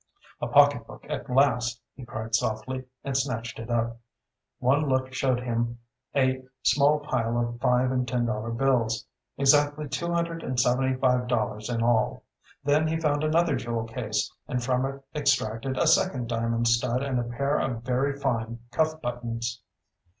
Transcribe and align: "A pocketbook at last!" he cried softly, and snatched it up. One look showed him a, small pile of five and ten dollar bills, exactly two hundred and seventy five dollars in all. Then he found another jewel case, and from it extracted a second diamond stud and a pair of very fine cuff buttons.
"A 0.41 0.47
pocketbook 0.47 1.05
at 1.09 1.29
last!" 1.29 1.79
he 1.93 2.03
cried 2.03 2.33
softly, 2.33 2.85
and 3.03 3.15
snatched 3.15 3.59
it 3.59 3.69
up. 3.69 3.99
One 4.57 4.89
look 4.89 5.13
showed 5.13 5.41
him 5.41 5.77
a, 6.15 6.41
small 6.63 7.01
pile 7.01 7.39
of 7.39 7.61
five 7.61 7.91
and 7.91 8.07
ten 8.07 8.25
dollar 8.25 8.49
bills, 8.49 9.05
exactly 9.37 9.87
two 9.87 10.11
hundred 10.11 10.41
and 10.41 10.59
seventy 10.59 10.95
five 10.95 11.27
dollars 11.27 11.69
in 11.69 11.83
all. 11.83 12.23
Then 12.63 12.87
he 12.87 12.99
found 12.99 13.23
another 13.23 13.55
jewel 13.55 13.83
case, 13.83 14.33
and 14.47 14.63
from 14.63 14.87
it 14.87 15.03
extracted 15.15 15.77
a 15.77 15.85
second 15.85 16.27
diamond 16.29 16.67
stud 16.67 17.03
and 17.03 17.19
a 17.19 17.23
pair 17.35 17.59
of 17.59 17.83
very 17.83 18.19
fine 18.19 18.57
cuff 18.71 18.99
buttons. 19.03 19.61